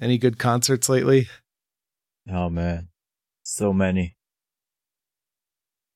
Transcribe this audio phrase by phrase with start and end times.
[0.00, 1.28] Any good concerts lately?
[2.30, 2.88] Oh man,
[3.42, 4.16] so many.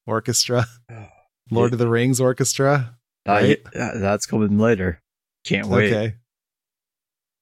[0.06, 0.66] Orchestra,
[1.50, 2.96] Lord of the Rings orchestra.
[3.26, 3.62] Uh, Right?
[3.74, 5.00] yeah, that's coming later.
[5.44, 5.92] Can't wait.
[5.92, 6.14] Okay,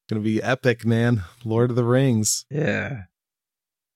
[0.08, 1.24] gonna be epic, man.
[1.44, 2.44] Lord of the Rings.
[2.50, 3.04] Yeah.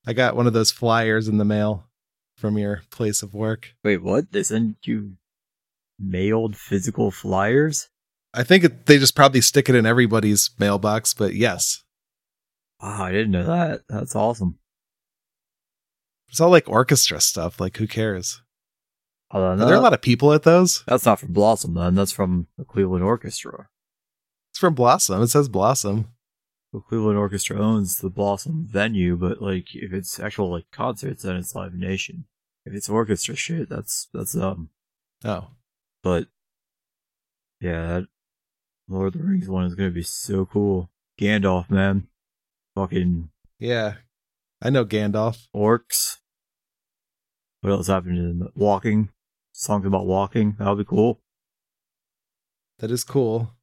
[0.08, 1.88] I got one of those flyers in the mail
[2.36, 3.74] from your place of work.
[3.82, 4.30] Wait, what?
[4.32, 5.16] They send you
[5.98, 7.88] mailed physical flyers?
[8.34, 11.82] I think it, they just probably stick it in everybody's mailbox, but yes,
[12.80, 13.82] Wow, I didn't know that.
[13.88, 14.58] That's awesome.
[16.28, 17.60] it's all like orchestra stuff.
[17.60, 18.42] Like, who cares?
[19.30, 20.84] Although, Are there a lot of people at those?
[20.86, 21.94] that's not from Blossom, then.
[21.94, 23.68] That's from the Cleveland Orchestra.
[24.52, 25.20] It's from Blossom.
[25.22, 26.08] It says Blossom.
[26.72, 31.36] The Cleveland Orchestra owns the Blossom venue, but like if it's actual like concerts, then
[31.36, 32.26] it's Live Nation.
[32.64, 34.70] If it's orchestra shit, that's that's um.
[35.24, 35.48] Oh,
[36.02, 36.26] But
[37.60, 38.06] yeah, that
[38.88, 40.90] Lord of the Rings one is gonna be so cool.
[41.18, 42.08] Gandalf, man,
[42.76, 43.94] fucking yeah.
[44.62, 45.48] I know Gandalf.
[45.54, 46.18] orcs.
[47.60, 49.08] What else happened in walking?
[49.52, 50.54] Songs about walking.
[50.58, 51.20] That would be cool.
[52.78, 53.54] That is cool.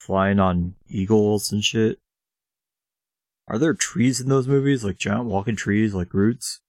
[0.00, 1.98] Flying on eagles and shit.
[3.48, 4.84] Are there trees in those movies?
[4.84, 6.60] Like giant walking trees, like roots?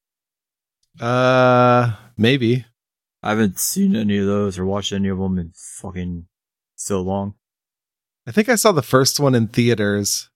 [1.00, 2.66] Uh, maybe.
[3.24, 6.26] I haven't seen any of those or watched any of them in fucking
[6.76, 7.36] so long.
[8.26, 10.31] I think I saw the first one in theaters,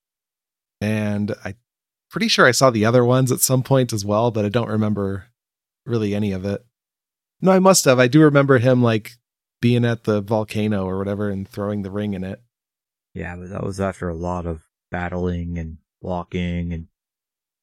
[0.82, 1.56] and I'm
[2.10, 4.70] pretty sure I saw the other ones at some point as well, but I don't
[4.70, 5.28] remember
[5.86, 6.66] really any of it.
[7.42, 8.00] No, I must have.
[8.00, 9.12] I do remember him like
[9.62, 12.42] being at the volcano or whatever and throwing the ring in it.
[13.14, 16.88] Yeah, but that was after a lot of battling and walking and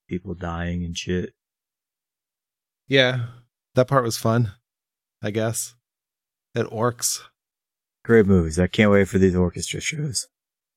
[0.08, 1.34] people dying and shit.
[2.88, 3.26] Yeah,
[3.74, 4.52] that part was fun,
[5.22, 5.74] I guess.
[6.54, 7.20] At Orcs.
[8.04, 8.58] Great movies.
[8.58, 10.26] I can't wait for these orchestra shows.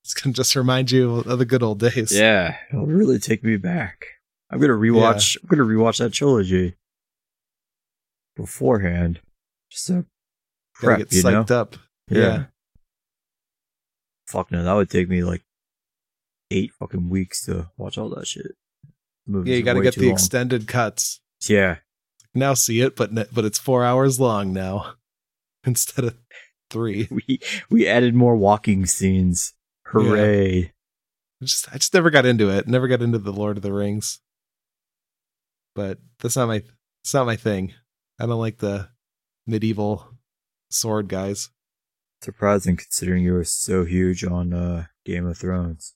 [0.06, 2.12] It's going to just remind you of the good old days.
[2.16, 4.06] Yeah, it'll really take me back.
[4.52, 5.36] I'm gonna rewatch.
[5.42, 6.76] I'm gonna rewatch that trilogy
[8.36, 9.20] beforehand,
[9.72, 10.06] just to Gotta
[10.98, 11.00] prep.
[11.00, 11.46] get You know?
[11.50, 11.76] up.
[12.08, 12.46] Yeah.
[14.28, 15.44] Fuck no, that would take me like
[16.52, 18.52] eight fucking weeks to watch all that shit.
[19.26, 20.14] Movies Yeah, you got to get the long.
[20.14, 21.20] extended cuts.
[21.50, 21.78] Yeah,
[22.36, 24.94] Now see it, but ne- but it's four hours long now
[25.66, 26.16] instead of
[26.70, 27.08] three.
[27.28, 27.40] we
[27.72, 29.54] we added more walking scenes.
[29.88, 30.74] Hooray!
[31.42, 32.68] I just I just never got into it.
[32.68, 34.20] Never got into the Lord of the Rings.
[35.76, 36.64] But that's not my
[37.04, 37.74] it's not my thing.
[38.20, 38.90] I don't like the
[39.46, 40.08] medieval
[40.70, 41.50] sword guys.
[42.22, 45.94] Surprising considering you were so huge on uh, Game of Thrones.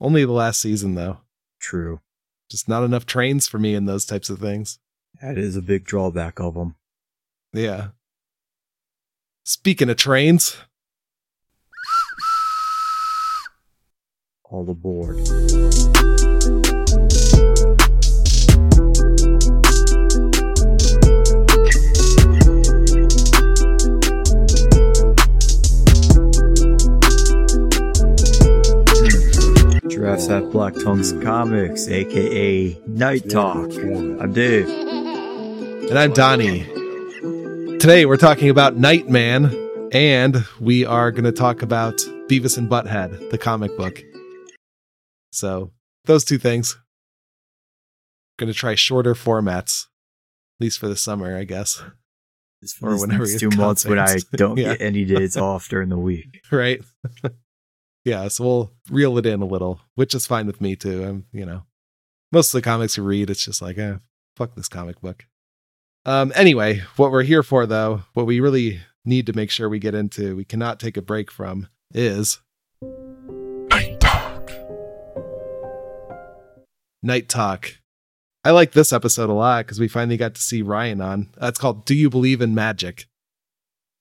[0.00, 1.18] Only the last season though.
[1.58, 2.00] True,
[2.50, 4.78] Just not enough trains for me in those types of things.
[5.22, 6.74] that is a big drawback of them.
[7.52, 7.88] Yeah.
[9.44, 10.56] Speaking of trains,
[14.48, 15.16] All aboard.
[29.88, 33.72] Giraffes have black tongues comics, aka Night Talk.
[33.74, 34.68] I'm Dave.
[34.68, 36.64] and I'm Donnie.
[37.78, 41.96] Today we're talking about Nightman, and we are going to talk about
[42.28, 44.04] Beavis and Butthead, the comic book.
[45.32, 45.72] So
[46.04, 46.76] those two things.
[48.38, 51.82] Going to try shorter formats, at least for the summer, I guess.
[52.82, 54.72] Or whenever two months when I don't Yeah.
[54.74, 56.40] get any days off during the week.
[56.52, 56.82] Right?
[58.04, 58.28] yeah.
[58.28, 61.02] So we'll reel it in a little, which is fine with me too.
[61.04, 61.62] I'm, you know,
[62.30, 63.96] most of the comics you read, it's just like, eh,
[64.36, 65.24] fuck this comic book.
[66.04, 66.30] Um.
[66.36, 69.94] Anyway, what we're here for, though, what we really need to make sure we get
[69.94, 72.40] into, we cannot take a break from, is
[77.06, 77.78] Night Talk.
[78.44, 81.30] I like this episode a lot because we finally got to see Rhiannon.
[81.40, 83.06] Uh, it's called "Do You Believe in Magic?"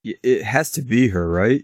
[0.03, 1.63] It has to be her, right?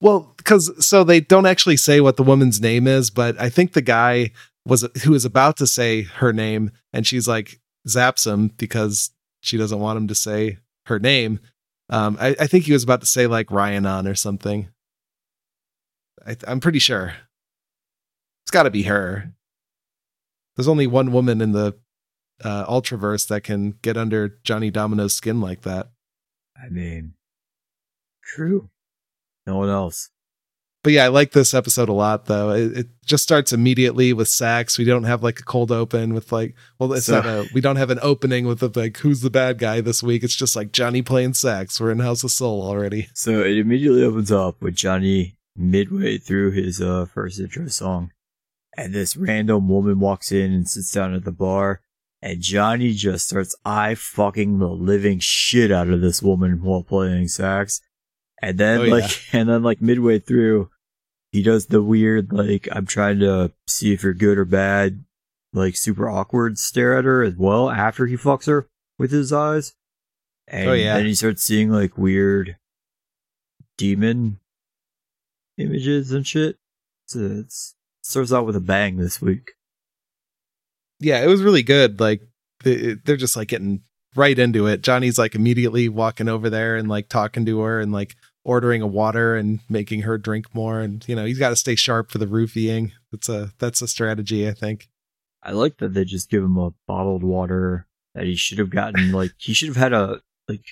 [0.00, 3.72] Well, because so they don't actually say what the woman's name is, but I think
[3.72, 4.32] the guy
[4.66, 9.10] was who was about to say her name, and she's like zaps him because
[9.40, 11.40] she doesn't want him to say her name.
[11.88, 14.68] Um, I, I think he was about to say like Rhiannon or something.
[16.26, 17.14] I, I'm pretty sure
[18.44, 19.32] it's got to be her.
[20.56, 21.74] There's only one woman in the
[22.44, 25.90] uh, Ultraverse that can get under Johnny Domino's skin like that.
[26.62, 27.14] I mean,
[28.24, 28.70] true.
[29.46, 30.10] No one else.
[30.84, 32.50] but yeah, I like this episode a lot though.
[32.50, 34.78] It, it just starts immediately with sax.
[34.78, 37.60] We don't have like a cold open with like, well, it's So- not a, we
[37.60, 40.22] don't have an opening with the, like, who's the bad guy this week.
[40.22, 41.80] It's just like Johnny playing sax.
[41.80, 43.08] We're in House of Soul already.
[43.14, 48.10] So it immediately opens up with Johnny midway through his uh, first intro song.
[48.76, 51.80] And this random woman walks in and sits down at the bar,
[52.20, 57.28] and Johnny just starts eye fucking the living shit out of this woman while playing
[57.28, 57.80] sax.
[58.40, 60.70] And then Oh, like, and then like midway through,
[61.32, 65.04] he does the weird like I'm trying to see if you're good or bad,
[65.52, 69.74] like super awkward stare at her as well after he fucks her with his eyes.
[70.48, 70.96] And Oh, yeah.
[70.96, 72.56] then he starts seeing like weird
[73.78, 74.38] demon
[75.58, 76.56] images and shit.
[77.06, 79.52] So it's starts out with a bang this week.
[81.00, 82.00] Yeah, it was really good.
[82.00, 82.22] Like
[82.64, 83.82] they- they're just like getting
[84.14, 84.82] right into it.
[84.82, 88.14] Johnny's like immediately walking over there and like talking to her and like
[88.44, 90.80] ordering a water and making her drink more.
[90.80, 92.92] And you know he's got to stay sharp for the roofying.
[93.10, 94.88] That's a that's a strategy, I think.
[95.42, 99.10] I like that they just give him a bottled water that he should have gotten.
[99.12, 100.64] Like he should have had a like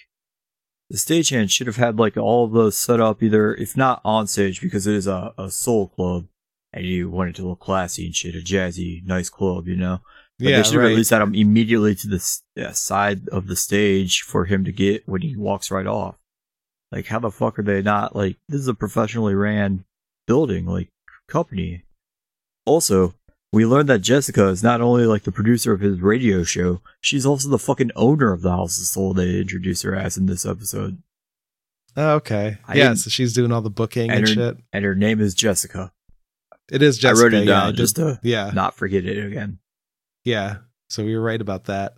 [0.91, 4.27] the stagehand should have had like all of those set up either if not on
[4.27, 6.27] stage because it is a, a soul club
[6.73, 10.01] and you want it to look classy and shit, a jazzy, nice club, you know.
[10.39, 10.91] But yeah, they should right.
[10.91, 14.73] at least had him immediately to the uh, side of the stage for him to
[14.73, 16.17] get when he walks right off.
[16.91, 18.37] Like, how the fuck are they not like?
[18.49, 19.85] This is a professionally ran
[20.27, 20.89] building, like
[21.29, 21.85] company.
[22.65, 23.15] Also,
[23.53, 27.27] we learned that Jessica is not only like the producer of his radio show, she's
[27.27, 29.13] also the fucking owner of the House of Soul.
[29.13, 31.03] They introduce her as in this episode,
[31.97, 32.59] Oh, okay.
[32.67, 34.57] I yeah, so she's doing all the booking and, and her, shit.
[34.73, 35.93] and her name is Jessica.
[36.71, 37.21] It is Jessica.
[37.21, 38.51] I wrote it down I did- just to yeah.
[38.55, 39.59] not forget it again.
[40.25, 40.59] Yeah.
[40.89, 41.95] So we were right about that.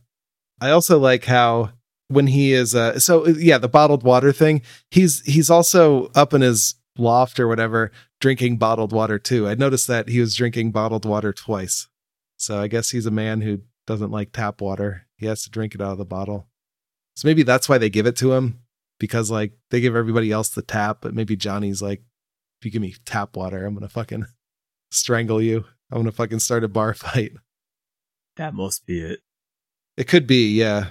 [0.61, 1.71] I also like how
[2.09, 6.41] when he is uh so yeah, the bottled water thing, he's he's also up in
[6.41, 7.91] his loft or whatever
[8.21, 9.49] drinking bottled water too.
[9.49, 11.89] I noticed that he was drinking bottled water twice.
[12.37, 15.07] So I guess he's a man who doesn't like tap water.
[15.17, 16.49] He has to drink it out of the bottle.
[17.17, 18.61] So maybe that's why they give it to him
[18.99, 22.03] because like they give everybody else the tap, but maybe Johnny's like
[22.61, 24.27] if you give me tap water, I'm going to fucking
[24.93, 25.65] strangle you.
[25.91, 27.33] I'm to fucking start a bar fight.
[28.37, 29.21] That must be it.
[29.97, 30.87] It could be, yeah.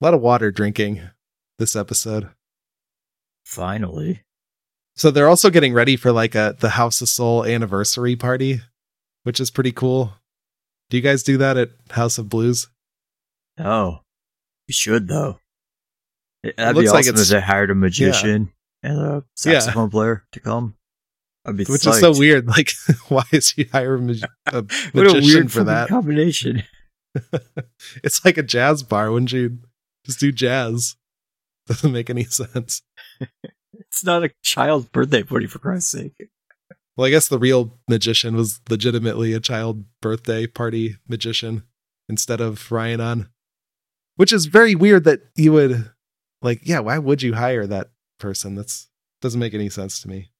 [0.00, 1.02] A lot of water drinking
[1.58, 2.30] this episode.
[3.44, 4.22] Finally.
[4.96, 8.60] So they're also getting ready for like a the House of Soul anniversary party,
[9.24, 10.14] which is pretty cool.
[10.90, 12.68] Do you guys do that at House of Blues?
[13.58, 14.00] No.
[14.66, 15.38] you should though.
[16.42, 18.52] It- That'd looks be like awesome it's- if they hired a magician
[18.82, 19.58] and a Yeah.
[19.60, 20.76] saxophone player to come.
[21.52, 22.46] Be Which is so weird.
[22.46, 22.72] Like,
[23.08, 24.14] why is he hiring a,
[24.46, 24.62] a a
[24.94, 25.88] magician weird for that?
[25.88, 26.62] combination.
[28.04, 29.10] it's like a jazz bar.
[29.10, 29.58] Wouldn't you
[30.04, 30.96] just do jazz?
[31.66, 32.82] Doesn't make any sense.
[33.74, 36.30] It's not a child's birthday party for Christ's sake.
[36.96, 41.62] Well, I guess the real magician was legitimately a child birthday party magician
[42.08, 43.28] instead of Rhiannon,
[44.16, 45.90] which is very weird that you would
[46.42, 48.54] like, yeah, why would you hire that person?
[48.54, 48.88] That's
[49.20, 50.30] doesn't make any sense to me.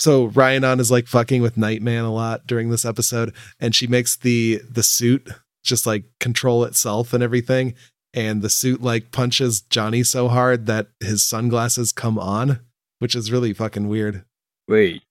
[0.00, 4.16] So Rhiannon is like fucking with Nightman a lot during this episode, and she makes
[4.16, 5.28] the the suit
[5.62, 7.74] just like control itself and everything.
[8.12, 12.60] And the suit like punches Johnny so hard that his sunglasses come on,
[12.98, 14.24] which is really fucking weird.
[14.66, 15.02] Wait,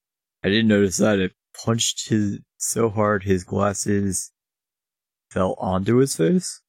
[0.44, 1.20] I didn't notice that.
[1.20, 1.34] It
[1.64, 4.32] punched his so hard his glasses
[5.30, 6.62] fell onto his face.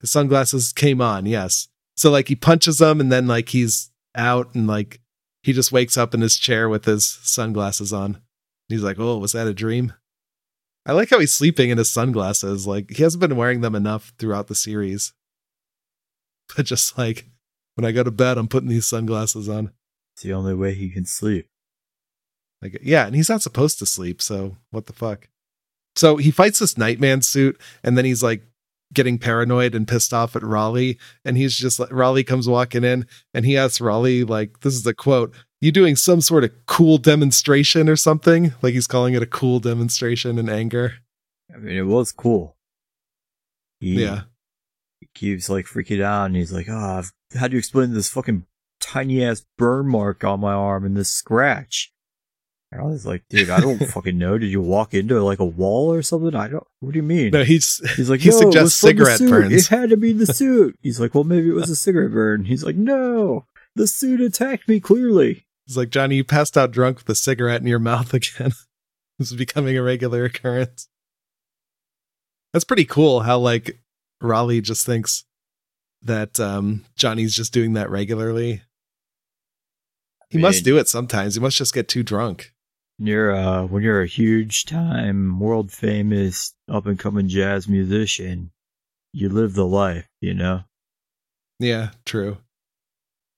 [0.00, 1.68] His sunglasses came on, yes.
[1.96, 5.00] So like he punches them and then like he's out and like
[5.42, 8.22] he just wakes up in his chair with his sunglasses on.
[8.68, 9.92] He's like, "Oh, was that a dream?"
[10.86, 12.66] I like how he's sleeping in his sunglasses.
[12.66, 15.12] Like he hasn't been wearing them enough throughout the series.
[16.56, 17.26] But just like
[17.74, 19.72] when I go to bed, I'm putting these sunglasses on.
[20.14, 21.46] It's the only way he can sleep.
[22.60, 25.28] Like, yeah, and he's not supposed to sleep, so what the fuck?
[25.94, 28.42] So he fights this Nightman suit, and then he's like
[28.94, 33.06] getting paranoid and pissed off at Raleigh, and he's just like Raleigh comes walking in,
[33.34, 36.98] and he asks Raleigh, like, this is a quote, you doing some sort of cool
[36.98, 38.54] demonstration or something?
[38.62, 40.94] Like he's calling it a cool demonstration in anger.
[41.52, 42.56] I mean, it was cool.
[43.80, 44.22] He, Yeah.
[45.00, 47.02] he keeps like freaking out, and he's like, "Ah,
[47.34, 48.44] oh, how do you explain this fucking
[48.80, 51.92] tiny ass burn mark on my arm and this scratch?"
[52.70, 54.36] And I was like, "Dude, I don't fucking know.
[54.36, 56.34] Did you walk into like a wall or something?
[56.34, 56.66] I don't.
[56.80, 59.30] What do you mean?" No, he's He's like, he no, suggests was from the cigarette
[59.30, 59.52] burns.
[59.54, 60.78] It had to be the suit.
[60.82, 62.44] He's like, well, maybe it was a cigarette burn.
[62.44, 65.46] He's like, no, the suit attacked me clearly.
[65.66, 68.52] He's like, Johnny, you passed out drunk with a cigarette in your mouth again.
[69.18, 70.88] this is becoming a regular occurrence.
[72.52, 73.78] That's pretty cool how like
[74.20, 75.24] Raleigh just thinks
[76.02, 78.62] that um Johnny's just doing that regularly.
[80.30, 81.34] He I must do it sometimes.
[81.34, 82.52] He must just get too drunk.
[82.98, 88.50] You're uh, when you're a huge time, world famous, up and coming jazz musician,
[89.12, 90.62] you live the life, you know.
[91.60, 92.38] Yeah, true.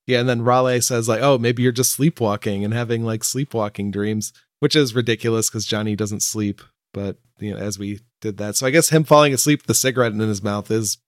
[0.07, 3.91] Yeah, and then Raleigh says like, "Oh, maybe you're just sleepwalking and having like sleepwalking
[3.91, 6.63] dreams." which is ridiculous because Johnny doesn't sleep.
[6.95, 9.75] But you know, as we did that, so I guess him falling asleep with the
[9.75, 10.99] cigarette in his mouth is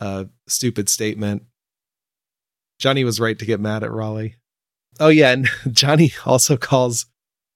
[0.00, 1.44] a stupid statement.
[2.78, 4.36] Johnny was right to get mad at Raleigh.
[4.98, 7.06] Oh yeah, and Johnny also calls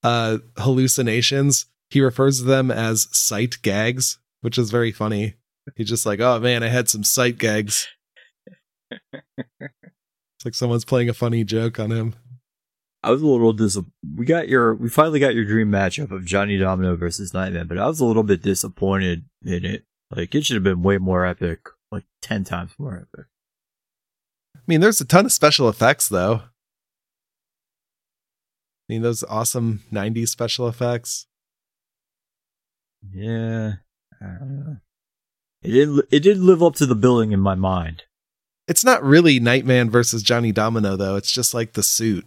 [0.03, 1.67] uh hallucinations.
[1.91, 5.35] He refers to them as sight gags, which is very funny.
[5.77, 7.87] He's just like, "Oh man, I had some sight gags."
[8.91, 12.15] it's like someone's playing a funny joke on him.
[13.03, 13.93] I was a little disappointed.
[14.17, 14.75] We got your.
[14.75, 18.05] We finally got your dream matchup of Johnny Domino versus Nightman, but I was a
[18.05, 19.85] little bit disappointed in it.
[20.15, 21.61] Like it should have been way more epic,
[21.93, 23.27] like ten times more epic.
[24.57, 26.43] I mean, there's a ton of special effects though.
[28.89, 31.27] I mean, those awesome '90s special effects.
[33.13, 33.75] Yeah,
[34.21, 34.79] I.
[35.63, 36.05] It didn't.
[36.11, 38.05] It didn't live up to the billing in my mind.
[38.69, 41.17] It's not really Nightman versus Johnny Domino though.
[41.17, 42.27] It's just like the suit.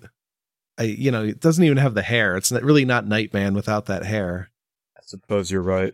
[0.77, 2.36] I, you know, it doesn't even have the hair.
[2.36, 4.50] It's not really not Nightman without that hair.
[4.98, 5.94] I suppose you're right.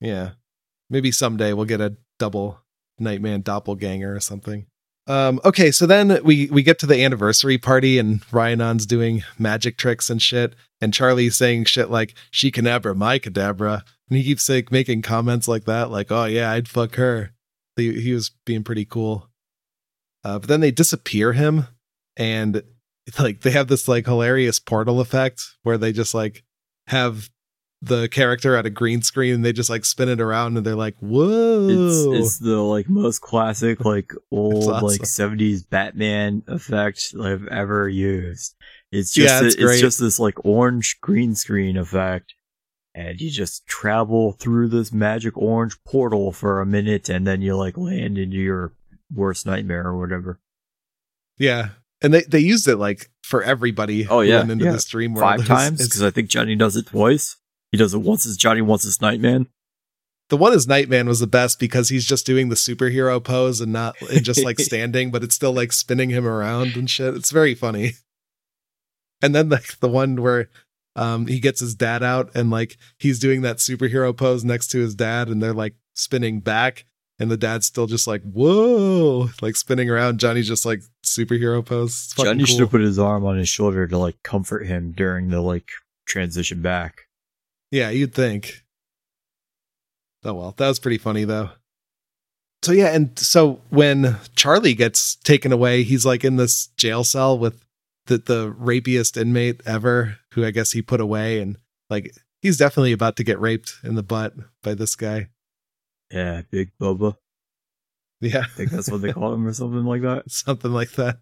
[0.00, 0.30] Yeah.
[0.88, 2.60] Maybe someday we'll get a double
[2.98, 4.66] Nightman doppelganger or something.
[5.06, 9.76] Um, okay, so then we we get to the anniversary party and Rhiannon's doing magic
[9.76, 14.48] tricks and shit, and Charlie's saying shit like "she cadabra, my cadabra," and he keeps
[14.48, 17.32] like making comments like that, like "oh yeah, I'd fuck her."
[17.76, 19.28] He, he was being pretty cool.
[20.22, 21.66] Uh, but then they disappear him,
[22.16, 22.62] and
[23.18, 26.44] like they have this like hilarious portal effect where they just like
[26.86, 27.30] have
[27.82, 30.74] the character at a green screen and they just like spin it around and they're
[30.74, 31.68] like, whoa.
[31.68, 34.86] It's, it's the like most classic like old awesome.
[34.86, 38.54] like seventies Batman effect I've ever used.
[38.92, 42.34] It's Yeah, just it's it's, just this like orange green screen effect,
[42.94, 47.56] and you just travel through this magic orange portal for a minute, and then you
[47.56, 48.72] like land into your
[49.14, 50.38] worst nightmare or whatever.
[51.38, 51.70] yeah.
[52.02, 54.72] And they, they used it like for everybody Oh, yeah, into yeah.
[54.72, 55.38] this dream world.
[55.38, 57.36] Five times because I think Johnny does it twice.
[57.72, 59.48] He does it once as Johnny, once as Nightman.
[60.28, 63.72] the one as Nightman was the best because he's just doing the superhero pose and
[63.72, 67.14] not and just like standing, but it's still like spinning him around and shit.
[67.14, 67.92] It's very funny.
[69.22, 70.48] And then like the one where
[70.96, 74.78] um he gets his dad out and like he's doing that superhero pose next to
[74.78, 76.84] his dad and they're like spinning back
[77.18, 82.12] and the dad's still just like whoa like spinning around johnny's just like superhero pose
[82.16, 85.40] Johnny should have put his arm on his shoulder to like comfort him during the
[85.40, 85.68] like
[86.06, 87.02] transition back.
[87.70, 88.64] Yeah, you'd think.
[90.24, 91.50] Oh well, that was pretty funny though.
[92.62, 97.38] So yeah, and so when Charlie gets taken away, he's like in this jail cell
[97.38, 97.64] with
[98.06, 101.56] the the rapiest inmate ever, who I guess he put away, and
[101.88, 102.12] like
[102.42, 105.28] he's definitely about to get raped in the butt by this guy.
[106.10, 107.14] Yeah, Big Bubba.
[108.20, 110.24] Yeah, I think that's what they call him or something like that.
[110.30, 111.20] something like that.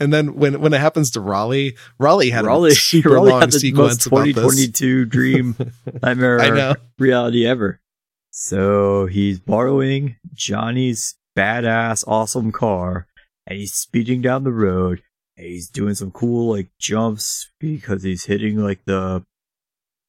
[0.00, 3.50] And then when when it happens to Raleigh, Raleigh had Raleigh, a super Raleigh long
[3.50, 4.34] sequence most about this.
[4.34, 5.56] 2022 dream
[6.02, 6.74] nightmare I know.
[6.98, 7.80] reality ever.
[8.30, 13.06] So he's borrowing Johnny's badass, awesome car,
[13.46, 15.02] and he's speeding down the road,
[15.36, 19.24] and he's doing some cool like jumps because he's hitting like the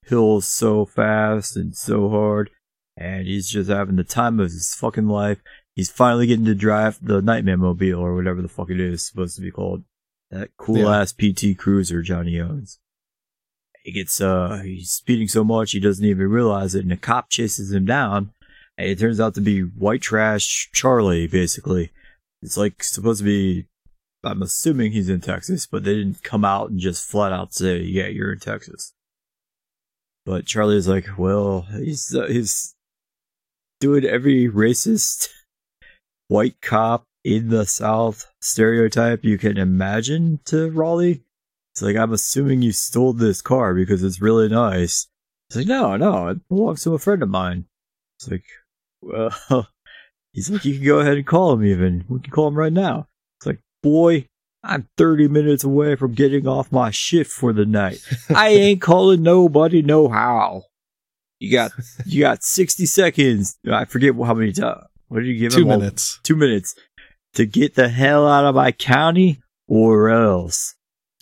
[0.06, 2.50] hills so fast and so hard,
[2.96, 5.42] and he's just having the time of his fucking life.
[5.82, 9.36] He's finally getting to drive the Nightmare Mobile or whatever the fuck it is supposed
[9.38, 9.84] to be called.
[10.30, 11.02] That cool Yeah.
[11.02, 12.78] ass PT Cruiser Johnny owns.
[13.84, 17.32] He gets uh he's speeding so much he doesn't even realize it and a cop
[17.32, 18.32] chases him down
[18.78, 21.90] and it turns out to be white trash Charlie basically.
[22.44, 23.66] It's like supposed to be
[24.24, 27.80] I'm assuming he's in Texas, but they didn't come out and just flat out say,
[27.82, 28.94] "Yeah, you're in Texas."
[30.28, 32.76] But Charlie is like, "Well, he's uh, he's
[33.80, 35.30] doing every racist
[36.32, 41.24] white cop in the South stereotype you can imagine to Raleigh."
[41.74, 45.08] It's like, I'm assuming you stole this car because it's really nice.
[45.50, 47.66] It's like, no, no, it belongs to a friend of mine.
[48.18, 48.46] It's like,
[49.02, 49.34] well,
[50.34, 52.06] he's like, you can go ahead and call him even.
[52.10, 53.08] We can call him right now.
[53.40, 54.28] It's like, boy,
[54.64, 58.02] I'm 30 minutes away from getting off my shift for the night.
[58.30, 60.64] I ain't calling nobody no how.
[61.40, 61.72] You got,
[62.06, 63.58] you got 60 seconds.
[63.70, 64.86] I forget how many times.
[65.12, 65.72] What did you give Two him?
[65.72, 66.22] All- minutes.
[66.24, 66.74] Two minutes
[67.34, 70.76] to get the hell out of my county or else.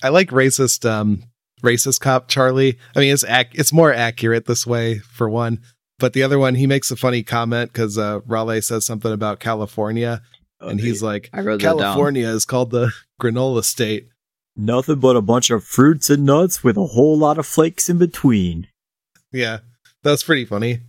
[0.03, 1.23] I like racist um
[1.63, 2.77] racist cop Charlie.
[2.95, 5.61] I mean it's ac- it's more accurate this way for one.
[5.97, 9.41] But the other one, he makes a funny comment because uh, Raleigh says something about
[9.41, 10.21] California,
[10.61, 14.07] and he's like, I wrote "California is called the granola state."
[14.55, 17.97] Nothing but a bunch of fruits and nuts with a whole lot of flakes in
[17.97, 18.67] between.
[19.33, 19.59] Yeah,
[20.03, 20.79] that's pretty funny.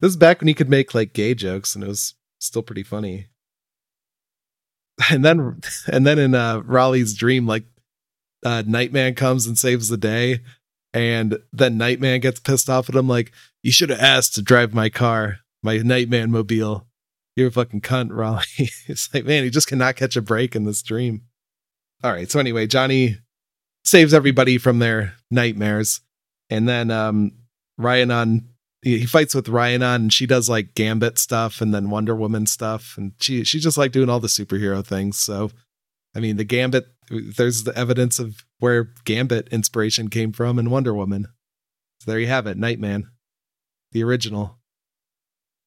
[0.00, 2.82] This is back when he could make like gay jokes, and it was still pretty
[2.82, 3.28] funny.
[5.10, 7.64] And then, and then in uh, Raleigh's dream, like
[8.44, 10.40] uh, Nightman comes and saves the day,
[10.92, 14.74] And then Nightman gets pissed off at him, like, you should have asked to drive
[14.74, 16.86] my car, my Nightman mobile.
[17.36, 18.42] You're a fucking cunt, Raleigh.
[18.88, 21.22] it's like, man, he just cannot catch a break in this dream.
[22.02, 22.30] All right.
[22.30, 23.18] So anyway, Johnny
[23.84, 26.00] saves everybody from their nightmares.
[26.50, 27.32] And then um
[27.76, 28.48] Rhiannon he
[28.82, 32.94] he fights with Rhiannon and she does like Gambit stuff and then Wonder Woman stuff.
[32.96, 35.18] And she she's just like doing all the superhero things.
[35.18, 35.50] So
[36.14, 40.94] I mean the Gambit there's the evidence of where Gambit inspiration came from in Wonder
[40.94, 41.26] Woman.
[42.00, 43.10] So there you have it, Nightman.
[43.92, 44.58] The original.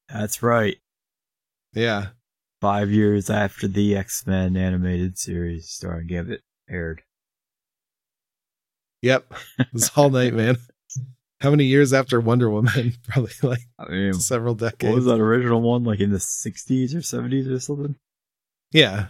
[0.08, 0.78] That's right.
[1.74, 2.08] Yeah.
[2.60, 7.02] Five years after the X Men animated series starring Gambit aired.
[9.02, 9.32] Yep.
[9.74, 10.56] It's all Nightman.
[11.42, 12.94] How many years after Wonder Woman?
[13.08, 14.90] Probably like I mean, several decades.
[14.90, 15.82] what was that original one?
[15.82, 17.96] Like in the 60s or 70s or something?
[18.70, 19.06] Yeah.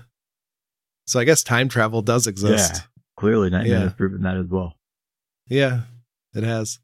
[1.06, 2.72] So I guess time travel does exist.
[2.74, 2.80] Yeah.
[3.18, 3.80] Clearly, Nightman Yeah.
[3.80, 4.76] has proven that as well.
[5.46, 5.82] Yeah,
[6.34, 6.78] it has.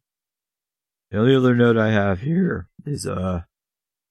[1.10, 3.40] The only other note I have here is uh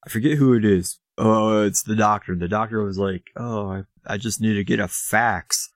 [0.06, 1.00] I forget who it is.
[1.20, 2.36] Oh, it's the doctor.
[2.36, 5.72] The doctor was like, "Oh, I, I just need to get a fax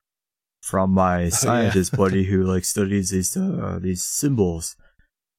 [0.60, 4.74] from my scientist buddy who like studies these uh, these symbols."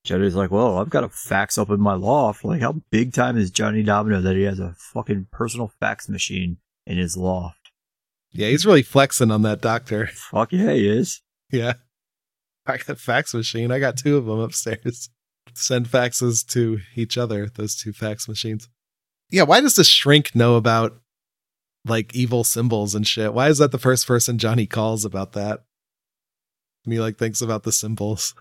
[0.04, 2.44] Johnny's like, "Well, I've got a fax up in my loft.
[2.44, 6.58] Like, how big time is Johnny Domino that he has a fucking personal fax machine
[6.86, 7.72] in his loft?"
[8.32, 10.08] Yeah, he's really flexing on that doctor.
[10.14, 11.22] Fuck yeah, he is.
[11.52, 11.74] Yeah.
[12.66, 13.72] I got a fax machine.
[13.72, 15.10] I got two of them upstairs.
[15.54, 18.70] Send faxes to each other, those two fax machines.
[19.30, 21.00] Yeah, why does the shrink know about
[21.86, 23.34] like evil symbols and shit?
[23.34, 25.64] Why is that the first person Johnny calls about that?
[26.86, 28.34] And he like thinks about the symbols.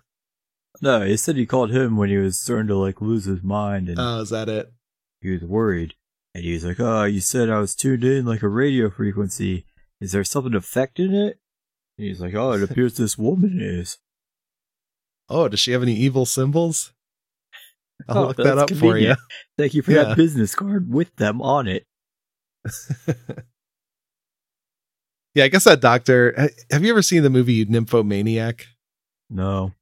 [0.80, 3.88] No, he said he called him when he was starting to like lose his mind
[3.88, 4.72] and Oh, is that it?
[5.20, 5.94] he was worried.
[6.34, 9.66] And he was like, Oh, you said I was tuned in like a radio frequency.
[10.00, 11.38] Is there something affecting it?
[11.98, 13.98] And he's like, Oh, it appears this woman is.
[15.28, 16.92] Oh, does she have any evil symbols?
[18.08, 18.80] I'll Oh, look that up for you.
[18.80, 19.18] convenient.
[19.58, 20.04] Thank you for Yeah.
[20.04, 21.86] that business card with them on it.
[25.34, 26.34] yeah, I guess that doctor.
[26.36, 28.66] ha- Have you ever seen the movie Nymphomaniac?
[29.30, 29.72] No.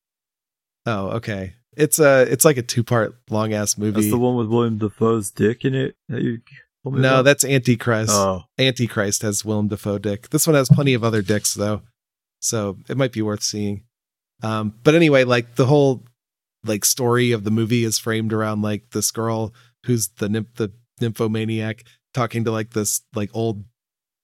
[0.87, 1.55] Oh, okay.
[1.77, 4.01] It's a it's like a two part long ass movie.
[4.01, 6.40] That's the one with William Dafoe's dick in it that you
[6.85, 7.23] no, about?
[7.23, 8.11] that's Antichrist.
[8.12, 8.45] Oh.
[8.59, 10.31] Antichrist has Willem Dafoe dick.
[10.31, 11.83] This one has plenty of other dicks though,
[12.40, 13.85] so it might be worth seeing.
[14.43, 16.05] Um, but anyway, like the whole
[16.64, 19.53] like story of the movie is framed around like this girl
[19.85, 23.64] who's the nymph the nymphomaniac talking to like this like old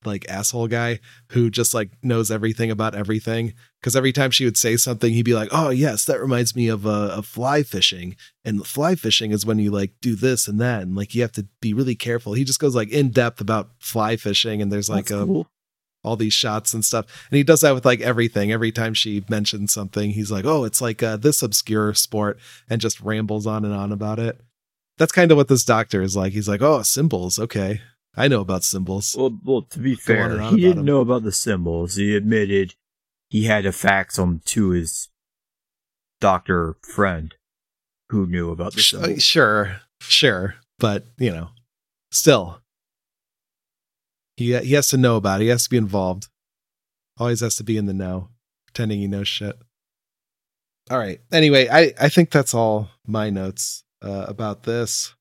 [0.06, 1.00] like asshole guy
[1.32, 5.22] who just like knows everything about everything because every time she would say something he'd
[5.24, 9.32] be like oh yes that reminds me of uh, of fly fishing and fly fishing
[9.32, 11.94] is when you like do this and that and like you have to be really
[11.94, 15.26] careful he just goes like in depth about fly fishing and there's like That's a
[15.26, 15.48] cool.
[16.04, 17.26] all these shots and stuff.
[17.30, 18.52] And he does that with like everything.
[18.52, 22.38] Every time she mentions something, he's like, "Oh, it's like uh, this obscure sport,"
[22.70, 24.40] and just rambles on and on about it.
[24.98, 26.32] That's kind of what this doctor is like.
[26.32, 27.40] He's like, "Oh, symbols.
[27.40, 27.80] Okay,
[28.16, 31.96] I know about symbols." Well, well, to be fair, he didn't know about the symbols.
[31.96, 32.74] He admitted
[33.28, 35.08] he had to fax them to his
[36.20, 37.34] doctor friend
[38.08, 39.22] who knew about the Sh- symbols.
[39.22, 41.50] sure, sure, but you know,
[42.10, 42.62] still,
[44.36, 45.44] he he has to know about it.
[45.44, 46.28] He has to be involved.
[47.18, 48.28] Always has to be in the know,
[48.66, 49.58] pretending he knows shit.
[50.90, 51.20] All right.
[51.32, 55.14] Anyway, I I think that's all my notes uh, about this.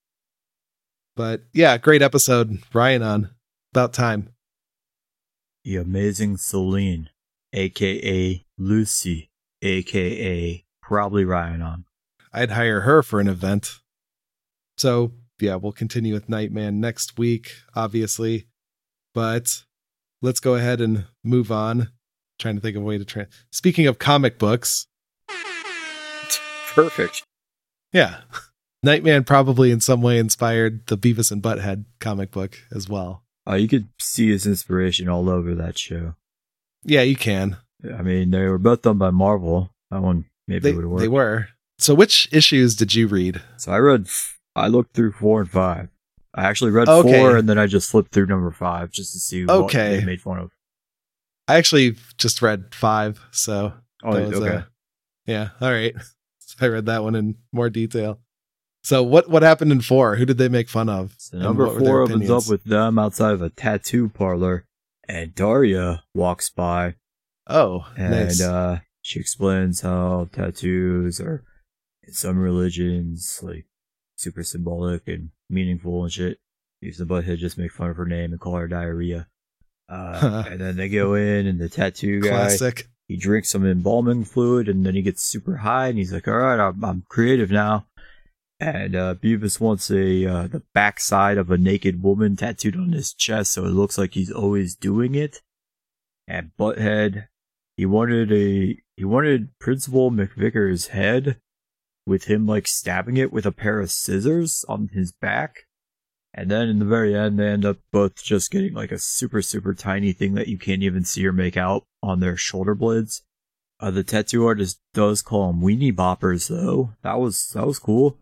[1.15, 3.01] But yeah, great episode, Ryan.
[3.03, 3.29] On
[3.73, 4.29] about time.
[5.63, 7.09] The amazing Celine,
[7.53, 9.29] aka Lucy,
[9.61, 11.85] aka probably Rhiannon.
[12.33, 13.79] I'd hire her for an event.
[14.77, 18.47] So yeah, we'll continue with Nightman next week, obviously.
[19.13, 19.63] But
[20.21, 21.89] let's go ahead and move on.
[22.37, 23.25] trying to think of a way to try.
[23.51, 24.87] Speaking of comic books,
[26.73, 27.23] Perfect.
[27.93, 28.21] yeah,
[28.85, 33.23] Nightman probably in some way inspired the Beavis and Butthead comic book as well.
[33.49, 36.15] Uh, you could see his inspiration all over that show.
[36.83, 37.57] Yeah, you can.
[37.83, 39.71] I mean, they were both done by Marvel.
[39.91, 41.01] That one maybe They would worked.
[41.01, 41.47] they were.
[41.77, 43.41] So which issues did you read?
[43.57, 44.07] So I read,
[44.55, 45.89] I looked through four and five.
[46.33, 47.11] I actually read Okay.
[47.19, 49.99] four and then I just flipped through number five just to see what Okay.
[49.99, 50.51] they made fun of.
[51.47, 54.55] I actually just read five, so Oh, That was, okay.
[54.57, 54.61] uh,
[55.25, 55.49] yeah.
[55.61, 55.95] All right.
[56.61, 58.19] I read that one in more detail.
[58.85, 60.15] So what what happened in four?
[60.17, 61.15] Who did they make fun of?
[61.17, 62.45] So number what were their four opens opinions?
[62.45, 64.65] up with them outside of a tattoo parlor,
[65.07, 66.93] and Daria walks by,
[67.47, 68.41] Oh, and nice.
[68.41, 71.43] uh, she explains how tattoos are
[72.03, 73.65] in some religions like
[74.17, 76.37] super symbolic and meaningful and shit.
[76.79, 79.25] Use the butthead just make fun of her name and call her diarrhea.
[79.89, 82.87] Uh, and then they go in, and the tattoo guy Classic.
[83.07, 86.35] he drinks some embalming fluid and then he gets super high and he's like, all
[86.37, 87.87] right, I'm, I'm creative now.
[88.59, 93.13] And uh, Beavis wants a uh, the backside of a naked woman tattooed on his
[93.13, 95.41] chest, so it looks like he's always doing it.
[96.27, 97.27] And Butthead,
[97.75, 101.41] he wanted a he wanted Principal McVicker's head
[102.05, 105.67] with him like stabbing it with a pair of scissors on his back.
[106.33, 109.41] And then in the very end, they end up both just getting like a super,
[109.41, 113.21] super tiny thing that you can't even see or make out on their shoulder blades.
[113.79, 116.93] Uh, the tattoo artist does call them weenie boppers though.
[117.03, 118.17] That was, that was cool.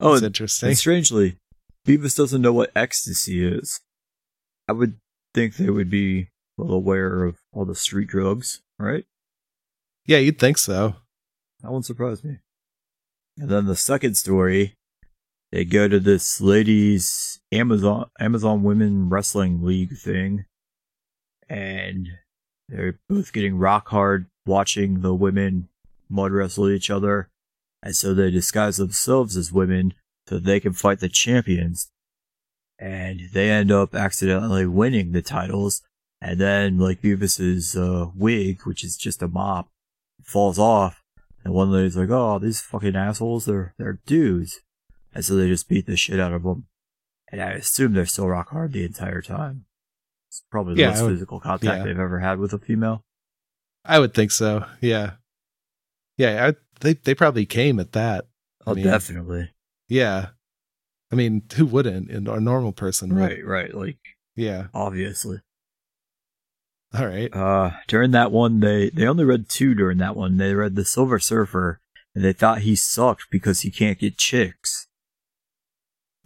[0.00, 0.68] Oh, That's interesting.
[0.70, 1.36] and strangely,
[1.86, 3.80] Beavis doesn't know what ecstasy is.
[4.68, 4.98] I would
[5.34, 6.28] think they would be
[6.58, 9.04] well aware of all the street drugs, right?
[10.06, 10.96] Yeah, you'd think so.
[11.62, 12.38] That won't surprise me.
[13.38, 14.74] And then the second story,
[15.52, 20.44] they go to this ladies Amazon Amazon Women Wrestling League thing,
[21.48, 22.08] and
[22.68, 25.68] they're both getting rock hard watching the women
[26.08, 27.28] mud wrestle each other,
[27.86, 29.94] and so they disguise themselves as women
[30.28, 31.88] so they can fight the champions.
[32.80, 35.82] And they end up accidentally winning the titles,
[36.20, 39.68] and then like Beavis's uh, wig, which is just a mop,
[40.24, 41.00] falls off,
[41.44, 43.46] and one lady's like, "Oh, these fucking assholes!
[43.46, 44.60] They're they're dudes,"
[45.14, 46.66] and so they just beat the shit out of them.
[47.30, 49.64] And I assume they're still rock hard the entire time.
[50.28, 51.84] It's probably the Yeah, most would- physical contact yeah.
[51.84, 53.04] they've ever had with a female.
[53.84, 54.66] I would think so.
[54.80, 55.12] Yeah.
[56.18, 58.26] Yeah, I, they they probably came at that.
[58.66, 59.50] I Oh, mean, definitely.
[59.88, 60.28] Yeah.
[61.12, 62.10] I mean, who wouldn't?
[62.10, 63.12] In a normal person.
[63.12, 63.72] Right, right.
[63.72, 63.98] Like
[64.34, 64.66] Yeah.
[64.74, 65.40] obviously.
[66.94, 67.32] All right.
[67.34, 70.36] Uh, during that one, they they only read two during that one.
[70.36, 71.80] They read the Silver Surfer,
[72.14, 74.88] and they thought he sucked because he can't get chicks.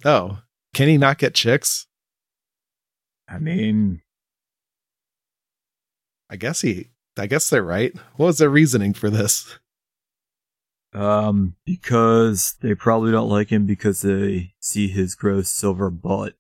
[0.05, 0.39] Oh,
[0.73, 1.87] can he not get chicks?
[3.29, 4.01] I mean,
[6.31, 6.89] I guess he.
[7.19, 7.93] I guess they're right.
[8.17, 9.59] What was their reasoning for this?
[10.93, 16.35] Um, because they probably don't like him because they see his gross silver butt.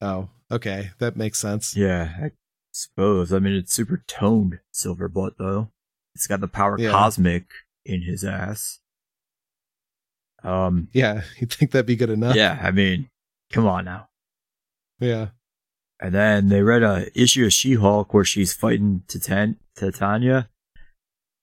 [0.00, 1.76] Oh, okay, that makes sense.
[1.76, 2.30] Yeah, I
[2.72, 3.32] suppose.
[3.32, 5.70] I mean, it's super toned silver butt though.
[6.14, 6.90] It's got the power Yeah.
[6.90, 7.46] cosmic
[7.84, 8.80] in his ass.
[10.42, 12.34] Um, Yeah, you think that'd be good enough?
[12.36, 12.58] yeah.
[12.62, 13.08] I mean,
[13.52, 14.08] come on now.
[14.98, 15.28] Yeah.
[16.00, 20.48] And then they read a issue of She-Hulk where she's fighting Titan- Titania,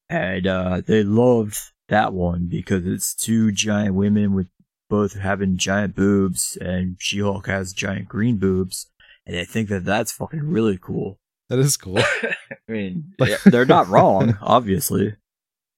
[0.10, 1.58] and uh, they loved
[1.90, 4.48] that one because it's two giant women with
[4.90, 8.88] both having giant boobs, and She-Hulk has giant green boobs,
[9.26, 11.20] and I think that that's fucking really cool.
[11.50, 12.00] That is cool.
[12.24, 13.14] I mean,
[13.46, 15.16] they're not wrong, obviously.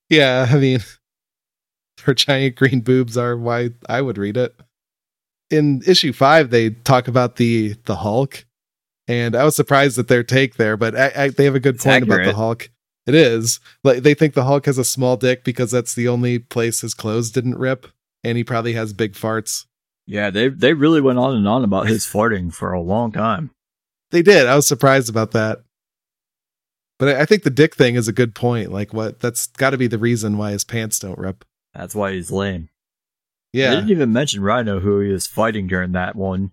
[0.10, 0.80] yeah, I mean,
[2.04, 4.56] her giant green boobs are why I would read it.
[5.50, 8.46] In issue five, they talk about the the Hulk,
[9.08, 11.76] and I was surprised at their take there, but I, I, they have a good
[11.76, 12.34] It's point about the.
[12.34, 12.70] Hulk.
[13.08, 16.38] It is like they think the Hulk has a small dick because that's the only
[16.40, 17.88] place his clothes didn't rip,
[18.24, 19.66] and he probably has big farts.
[20.06, 23.52] Yeah, they they really went on and on about his farting for a long time.
[24.12, 24.46] They did.
[24.46, 25.64] I was surprised about that.
[27.00, 28.72] But I I think the dick thing is a good point.
[28.72, 29.20] Like, what?
[29.20, 31.44] That's got to be the reason why his pants don't rip.
[31.74, 32.70] That's why he's lame.
[33.54, 33.70] Yeah.
[33.72, 36.52] They didn't even mention Rhino, who he was fighting during that one.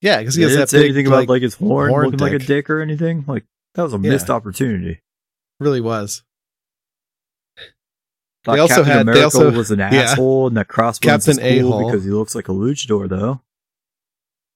[0.00, 1.90] yeah, because he They has didn't that say big, anything about like, like his horn,
[1.90, 2.46] horn looking like a dick.
[2.46, 3.24] dick or anything.
[3.26, 4.10] Like that was a Yeah.
[4.10, 5.00] missed opportunity.
[5.60, 6.22] Really was.
[8.44, 9.90] Thought They also Captain had- they also- was an yeah.
[9.92, 11.90] asshole, and that Crossbones Captain is cool A-hole.
[11.90, 13.40] because he looks like a luchador, though.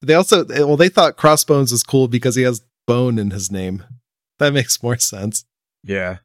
[0.02, 3.84] They also, well, they thought Crossbones was cool because he has bone in his name.
[4.38, 5.44] That makes more sense.
[5.84, 6.18] Yeah,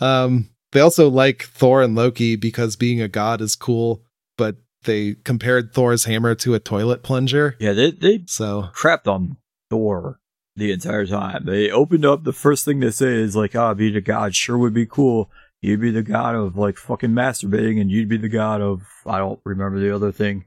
[0.00, 4.02] Um, they also like Thor and Loki because being a god is cool,
[4.36, 7.56] but they compared Thor's hammer to a toilet plunger.
[7.60, 7.72] yeah.
[7.72, 9.36] They they So crapped on
[9.70, 10.18] Thor
[10.56, 11.44] the entire time.
[11.46, 12.24] They opened up.
[12.24, 15.30] The first thing they say is like, "Ah, be the god sure would be cool.
[15.60, 19.18] You'd be the god of like fucking masturbating, and you'd be the god of I
[19.18, 20.46] don't remember the other thing.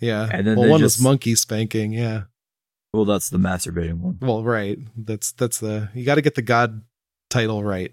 [0.00, 1.92] yeah, And then well, one just- was monkey spanking.
[1.92, 2.24] Yeah,
[2.92, 4.18] Well, that's the masturbating one.
[4.20, 4.78] well, right.
[4.96, 6.82] That's that's the you got to get the god
[7.30, 7.92] title right.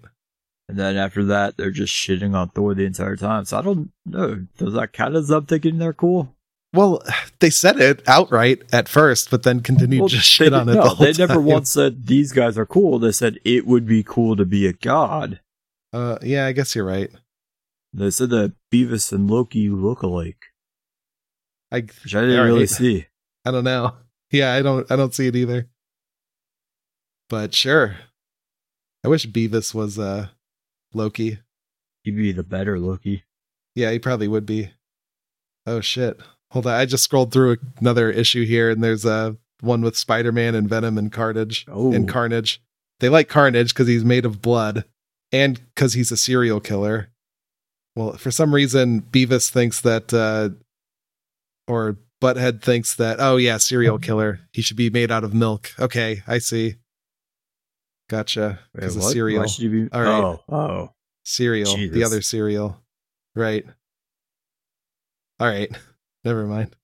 [0.68, 3.44] And then after that, they're just shitting on Thor the entire time.
[3.44, 4.46] So I don't know.
[4.56, 6.36] Does that count as them thinking they're cool?
[6.72, 7.02] Well,
[7.40, 10.74] they said it outright at first, but then continued Well, to they shit on it.
[10.74, 11.44] no, the they never time.
[11.44, 12.98] once said these guys are cool.
[12.98, 15.40] They said it would be cool to be a god.
[15.92, 17.10] Uh, yeah, I guess you're right.
[17.92, 20.38] They said that Beavis and Loki look alike,
[21.72, 22.68] I which I didn't All really right.
[22.68, 23.06] see.
[23.44, 23.94] I don't know.
[24.30, 25.68] Yeah, I don't I don't see it either.
[27.28, 27.96] But sure.
[29.04, 30.28] I wish Beavis was uh
[30.94, 31.38] Loki.
[32.04, 33.24] He'd be the better Loki.
[33.74, 34.70] Yeah, he probably would be.
[35.66, 36.20] Oh shit.
[36.50, 36.74] Hold on.
[36.74, 40.96] I just scrolled through another issue here and there's a one with Spider-Man and Venom
[40.98, 42.60] and Carnage Oh, and Carnage.
[43.00, 44.84] They like Carnage because he's made of blood.
[45.32, 47.08] and because he's a serial killer.
[47.94, 50.50] Well, for some reason, Beavis thinks that, uh,
[51.66, 54.40] or Butthead thinks that, oh yeah, serial killer.
[54.52, 55.72] He should be made out of milk.
[55.78, 56.76] Okay, I see.
[58.08, 58.58] Gotcha.
[58.74, 59.42] Because of cereal.
[59.44, 59.88] Why be?
[59.92, 60.24] All right.
[60.24, 60.92] Oh, oh.
[61.24, 61.76] Cereal.
[61.76, 62.80] The other cereal.
[63.36, 63.64] Right.
[65.38, 65.70] All right.
[66.24, 66.76] Never mind.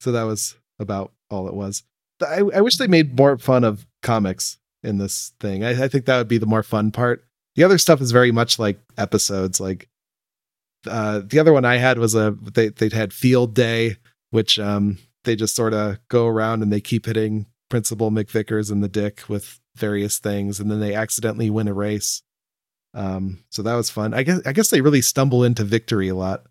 [0.00, 1.82] So that was about all it was.
[2.20, 5.64] I, I wish they made more fun of comics in this thing.
[5.64, 7.24] I, I think that would be the more fun part.
[7.56, 9.60] The other stuff is very much like episodes.
[9.60, 9.88] Like
[10.86, 13.96] uh, the other one I had was a they they had Field Day,
[14.30, 18.80] which um they just sort of go around and they keep hitting Principal McVickers in
[18.80, 22.22] the dick with various things, and then they accidentally win a race.
[22.92, 24.14] Um, so that was fun.
[24.14, 26.44] I guess I guess they really stumble into victory a lot.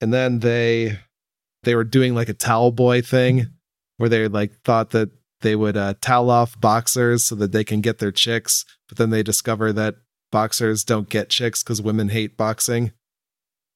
[0.00, 0.98] And then they
[1.66, 3.48] they were doing like a towel boy thing
[3.96, 7.80] where they like thought that they would uh, towel off boxers so that they can
[7.80, 9.96] get their chicks, but then they discover that
[10.30, 12.92] boxers don't get chicks because women hate boxing,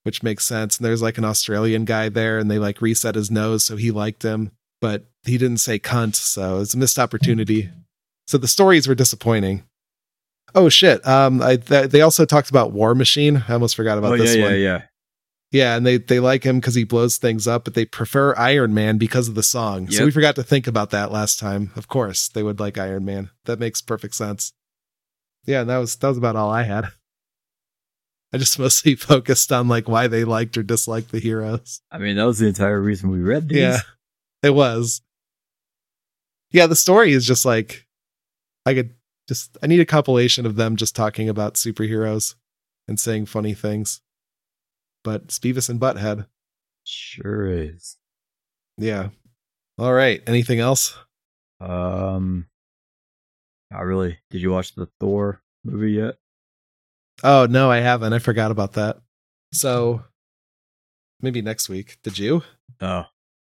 [0.05, 0.79] which makes sense.
[0.79, 3.91] And there's like an Australian guy there, and they like reset his nose so he
[3.91, 7.71] liked him, but he didn't say cunt, so it's a missed opportunity.
[8.27, 9.65] So the stories were disappointing.
[10.55, 11.05] Oh shit!
[11.07, 13.45] Um, I th- they also talked about War Machine.
[13.49, 14.53] I almost forgot about oh this yeah, one.
[14.53, 14.83] yeah, yeah.
[15.53, 18.73] Yeah, and they they like him because he blows things up, but they prefer Iron
[18.73, 19.91] Man because of the song.
[19.91, 21.73] So we forgot to think about that last time.
[21.75, 23.31] Of course, they would like Iron Man.
[23.47, 24.53] That makes perfect sense.
[25.47, 26.87] Yeah, and that was that was about all I had.
[28.33, 31.81] I just mostly focused on like why they liked or disliked the heroes.
[31.91, 33.59] I mean, that was the entire reason we read these.
[33.59, 33.81] Yeah,
[34.45, 35.03] it was.
[36.53, 37.87] Yeah, the story is just like
[38.67, 38.95] I could
[39.27, 42.37] just I need a compilation of them just talking about superheroes
[42.87, 44.01] and saying funny things.
[45.05, 46.27] But it's Beavis and Butthead.
[46.85, 47.97] Sure is.
[48.77, 49.09] Yeah.
[49.79, 50.23] All right.
[50.27, 50.97] Anything else?
[51.61, 52.47] Um,
[53.71, 54.19] not really.
[54.31, 56.17] Did you watch the Thor movie yet?
[57.23, 58.13] Oh no, I haven't.
[58.13, 58.99] I forgot about that.
[59.53, 60.03] So
[61.21, 61.99] maybe next week.
[62.03, 62.43] Did you?
[62.81, 63.05] Oh,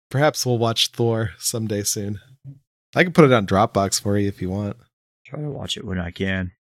[0.10, 2.20] Perhaps we'll watch Thor someday soon.
[2.96, 4.78] I can put it on Dropbox for you if you want.
[5.26, 6.52] try to watch it when I can.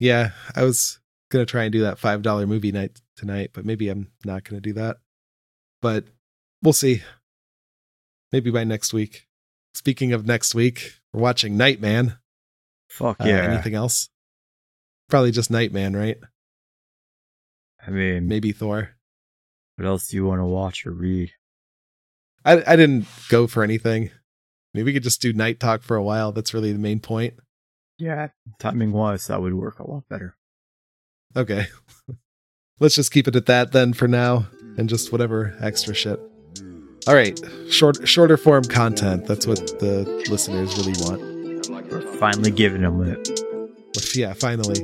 [0.00, 0.98] Yeah, I was
[1.30, 4.60] gonna try and do that five dollar movie night tonight, but maybe I'm not gonna
[4.60, 4.98] do that.
[5.82, 6.04] But
[6.62, 7.02] we'll see.
[8.32, 9.26] Maybe by next week.
[9.74, 12.18] Speaking of next week, we're watching Nightman.
[12.88, 13.52] Fuck Uh, yeah.
[13.52, 14.08] anything else?
[15.08, 16.16] Probably just Nightman, right?
[17.86, 18.90] I mean, Maybe Thor.
[19.76, 21.32] what else do you want to watch or read?
[22.44, 24.10] I I didn't go for anything.
[24.72, 26.32] Maybe we could just do night talk for a while.
[26.32, 27.34] That's really the main point.
[27.98, 30.36] Yeah, timing wise, that would work a lot better.
[31.36, 31.66] Okay.
[32.80, 36.20] Let's just keep it at that then for now and just whatever extra shit.
[37.06, 37.38] All right.
[37.70, 39.26] Short shorter form content.
[39.26, 41.34] That's what the listeners really want.
[41.90, 43.28] We're finally giving them it.
[44.14, 44.80] Yeah, finally.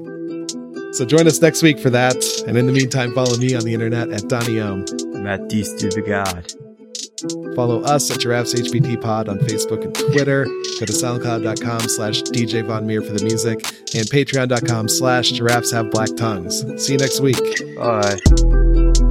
[0.93, 2.17] So join us next week for that.
[2.47, 4.85] And in the meantime, follow me on the internet at Donny Ohm.
[5.15, 6.70] I'm at to the God.
[7.55, 10.45] Follow us at Giraffes HBT Pod on Facebook and Twitter.
[10.45, 15.91] Go to soundcloud.com slash DJ Von Meer for the music and patreon.com slash giraffes have
[15.91, 16.61] black tongues.
[16.85, 17.39] See you next week.
[17.77, 19.10] Bye.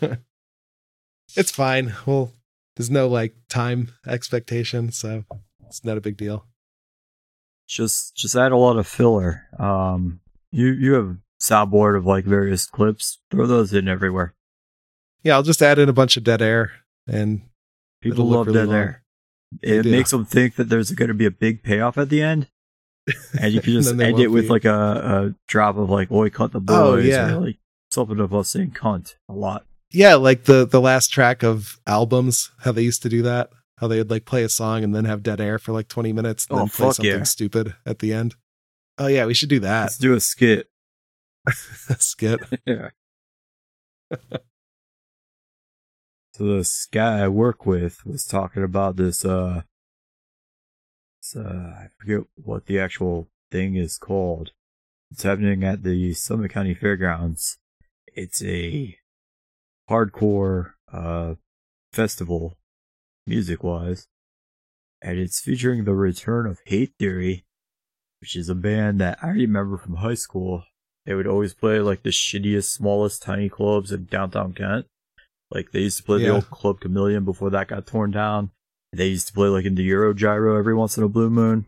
[1.36, 1.94] it's fine.
[2.06, 2.32] Well,
[2.76, 5.24] there's no like time expectation, so
[5.66, 6.46] it's not a big deal.
[7.66, 9.42] Just just add a lot of filler.
[9.58, 13.18] Um, you you have a soundboard of like various clips.
[13.30, 14.34] Throw those in everywhere.
[15.22, 16.72] Yeah, I'll just add in a bunch of dead air
[17.06, 17.42] and
[18.00, 18.76] People love really dead long.
[18.76, 19.02] air.
[19.62, 22.48] It makes them think that there's going to be a big payoff at the end,
[23.40, 24.48] and you can just end it with be.
[24.48, 24.70] like a,
[25.30, 27.32] a drop of like "Oi, cut the boys," Oh, yeah.
[27.34, 27.56] or like
[27.90, 29.66] something of us saying "cunt" a lot.
[29.90, 33.50] Yeah, like the the last track of albums, how they used to do that.
[33.78, 36.12] How they would like play a song and then have dead air for like 20
[36.12, 37.22] minutes and Oh, then play something yeah.
[37.22, 38.34] stupid at the end.
[38.98, 39.82] Oh yeah, we should do that.
[39.82, 40.68] Let's do a skit.
[41.98, 42.40] Skit.
[42.66, 42.88] Yeah.
[46.34, 49.62] so this guy I work with was talking about this uh,
[51.22, 54.50] this, uh I forget what the actual thing is called.
[55.10, 57.58] It's happening at the Summit County Fairgrounds.
[58.08, 58.97] It's a
[59.90, 61.34] hardcore uh,
[61.92, 62.56] festival,
[63.26, 64.06] music wise,
[65.02, 67.44] and it's featuring the return of Hate Theory,
[68.20, 70.64] which is a band that I remember from high school.
[71.06, 74.86] They would always play like the shittiest, smallest, tiny clubs in downtown Kent.
[75.50, 76.26] Like they used to play Yeah.
[76.28, 78.50] the old Club Chameleon before that got torn down.
[78.92, 81.66] They used to play like in the Euro Gyro every once in a blue moon.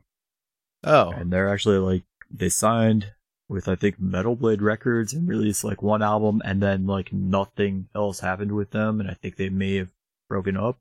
[0.85, 3.13] Oh, And they're actually like they signed
[3.51, 7.89] with I think Metal Blade Records and released like one album and then like nothing
[7.95, 9.91] else happened with them and I think they may have
[10.29, 10.79] broken up.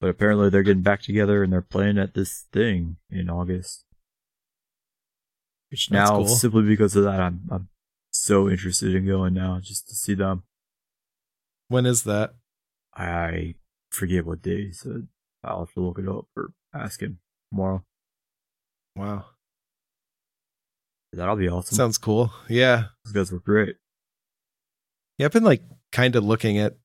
[0.00, 3.86] But apparently they're getting back together and they're playing at this thing in August.
[5.70, 6.28] Which That's now cool.
[6.28, 7.68] simply because of that I'm I'm
[8.10, 10.42] so interested in going now just to see them.
[11.68, 12.34] when is that?
[12.94, 13.54] I
[13.90, 15.08] forget what day he said.
[15.42, 17.18] I'll have to look it up or ask him
[17.50, 17.84] tomorrow.
[18.96, 19.24] Wow,
[21.16, 21.76] That'll be awesome.
[21.76, 22.32] sounds cool.
[22.48, 23.76] Yeah, Those guys were great.
[25.18, 25.26] yeah.
[25.26, 26.76] I've been like kind of looking at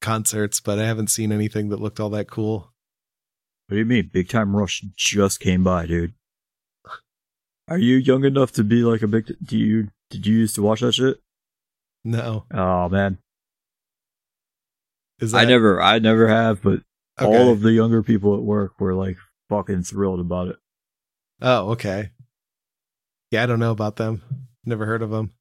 [0.00, 2.72] concerts, but I haven't seen anything that looked all that cool.
[3.68, 4.10] What do you mean?
[4.12, 6.14] Big Time Rush just came by, dude.
[7.68, 9.34] Are you young enough to be like a big?
[9.44, 11.16] Do you did you used to watch that shit?
[12.04, 13.18] No, Oh man,
[15.18, 16.82] is I never, I never have, but
[17.20, 17.26] okay.
[17.26, 19.16] all of the younger people at work were like
[19.48, 20.56] fucking thrilled about it.
[21.42, 22.10] Oh, okay.
[23.30, 24.22] Yeah, I don't know about them.
[24.64, 25.32] Never heard of them.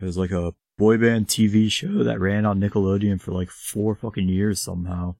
[0.00, 3.94] It was like a boy band TV show that ran on Nickelodeon for like four
[3.94, 5.14] fucking years somehow.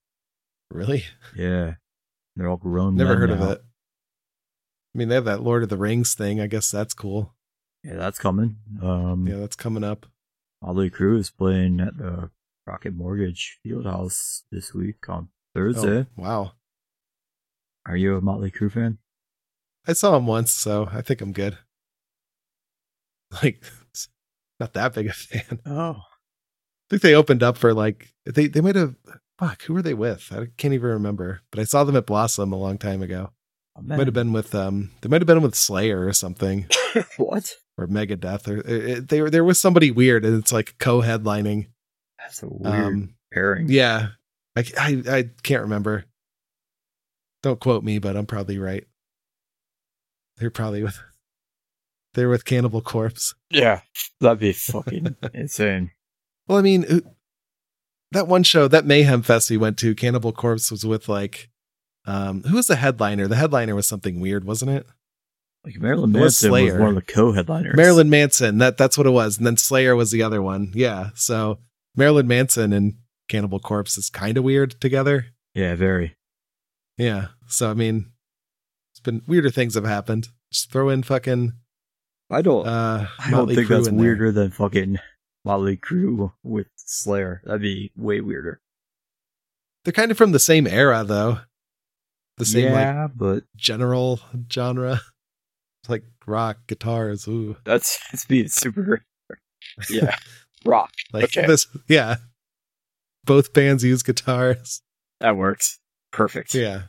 [0.70, 1.04] Really?
[1.36, 1.74] Yeah,
[2.36, 2.96] they're all grown.
[2.96, 3.62] Never heard of it.
[4.94, 6.40] I mean, they have that Lord of the Rings thing.
[6.40, 7.34] I guess that's cool.
[7.82, 8.56] Yeah, that's coming.
[8.82, 10.06] Um, Yeah, that's coming up.
[10.62, 12.30] Motley Crue is playing at the
[12.66, 16.00] Rocket Mortgage Fieldhouse this week on Thursday.
[16.00, 16.52] Oh, wow.
[17.86, 18.98] Are you a Motley Crue fan?
[19.86, 21.58] I saw him once, so I think I'm good.
[23.42, 23.62] Like,
[24.60, 25.58] not that big a fan.
[25.66, 26.00] Oh, I Oh,
[26.90, 28.94] think they opened up for like they they might have.
[29.38, 30.28] Fuck, who were they with?
[30.30, 31.40] I can't even remember.
[31.50, 33.32] But I saw them at Blossom a long time ago.
[33.80, 33.98] man.
[33.98, 34.92] Might have been with um.
[35.00, 36.66] They might have been with Slayer or something,
[37.16, 37.52] what?
[37.76, 41.66] or Megadeth, or it, it- they were there was somebody weird, and it's like co-headlining.
[42.20, 43.66] That's a weird Um, pairing.
[43.68, 44.10] Yeah,
[44.54, 46.04] I, I I can't remember.
[47.42, 48.84] Don't quote me, but I'm probably right.
[50.38, 51.00] They're probably with.
[52.14, 53.34] They're with Cannibal Corpse.
[53.50, 53.80] yeah,
[54.20, 55.90] that'd be fucking insane.
[56.46, 57.02] Well, I mean,
[58.12, 61.50] that one show, that Mayhem Fest we went to, Cannibal Corpse was with like,
[62.06, 63.26] um, who was the headliner?
[63.26, 64.86] The headliner was something weird, wasn't it?
[65.64, 67.74] Like Marilyn It was Manson was one of the co-headliners.
[67.76, 68.58] Marilyn Manson.
[68.58, 70.70] That that's what it was, and then Slayer was the other one.
[70.74, 71.58] Yeah, so
[71.96, 72.94] Marilyn Manson and
[73.28, 75.26] Cannibal Corpse is kind of weird together.
[75.54, 76.14] Yeah, very.
[76.96, 78.12] Yeah, so I mean,
[79.04, 80.28] been weirder things have happened.
[80.52, 81.52] Just throw in fucking
[82.30, 82.66] I don't.
[82.66, 84.04] uh, I don't Motley think Crue that's in there.
[84.04, 84.98] weirder than fucking
[85.44, 87.40] Motley Crue with Slayer.
[87.44, 88.60] That'd be way weirder.
[89.84, 91.40] They're kind of from the same era, though.
[92.38, 94.18] The same like yeah, but general
[94.50, 95.00] genre,
[95.82, 97.28] It's like rock guitars.
[97.28, 99.04] Ooh, that's it's being super.
[99.90, 100.14] Yeah,
[100.64, 100.90] rock.
[101.12, 101.46] like Okay.
[101.46, 101.66] this.
[101.88, 102.16] Yeah,
[103.24, 104.82] both bands use guitars.
[105.20, 105.78] That works.
[106.12, 106.54] Perfect.
[106.54, 106.82] Yeah,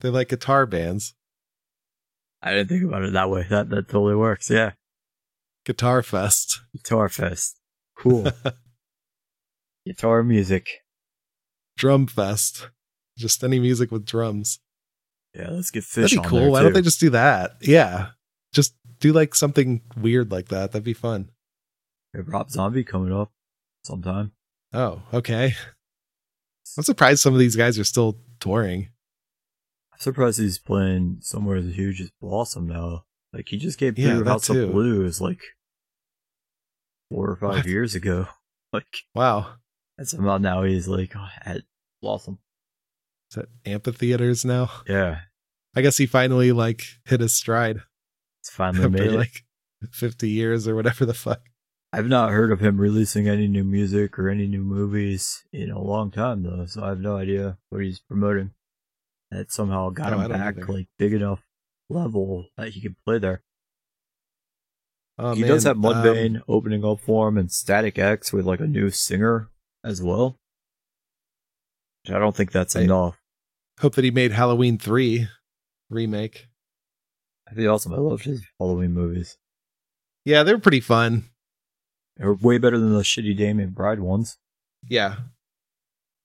[0.00, 1.14] they like guitar bands.
[2.42, 3.46] I didn't think about it that way.
[3.48, 4.50] That that totally works.
[4.50, 4.72] Yeah.
[5.64, 6.60] Guitar Fest.
[6.72, 7.58] Guitar Fest.
[7.96, 8.26] Cool.
[9.86, 10.68] Guitar music.
[11.76, 12.68] Drum Fest.
[13.16, 14.58] Just any music with drums.
[15.34, 16.38] Yeah, let's get fish That'd be on cool.
[16.40, 17.56] there, Why don't they just do that?
[17.62, 18.08] Yeah,
[18.52, 20.72] just do like something weird like that.
[20.72, 21.30] That'd be fun.
[22.12, 23.30] We have Rob Zombie coming up
[23.84, 24.32] sometime.
[24.72, 25.54] Oh, okay.
[26.76, 28.88] I'm surprised some of these guys are still touring.
[30.02, 33.04] Surprised he's playing somewhere as huge as Blossom now.
[33.32, 35.40] Like he just came Yeah, through that House of Blues like
[37.10, 37.66] four or five What?
[37.66, 38.26] years ago.
[38.72, 39.56] Like Wow.
[39.98, 41.60] and somehow now he's like at
[42.00, 42.38] Blossom.
[43.30, 44.70] Is that amphitheaters now?
[44.88, 45.20] Yeah.
[45.76, 47.82] I guess he finally like hit his stride
[48.40, 49.12] It's finally made it.
[49.12, 49.44] like
[49.92, 51.42] 50 years or whatever the fuck.
[51.92, 55.78] I've not heard of him releasing any new music or any new movies in a
[55.78, 58.52] long time though, so I have no idea what he's promoting.
[59.32, 60.66] That somehow got No, him back either.
[60.72, 61.42] like big enough
[61.88, 63.42] level that he could play there.
[65.18, 65.50] Oh, he man.
[65.50, 68.90] does have Um, Mudvayne opening up for him and Static X with like a new
[68.90, 69.48] singer
[69.84, 70.38] as well.
[72.08, 73.18] I don't think that's I- enough.
[73.80, 75.28] hope that he made Halloween 3
[75.88, 76.48] remake.
[77.46, 77.92] That'd be awesome.
[77.94, 79.38] I loved his Halloween movies.
[80.24, 81.30] Yeah, they were pretty fun.
[82.16, 84.38] They're way better than the shitty Danny McBride ones.
[84.86, 85.16] Yeah.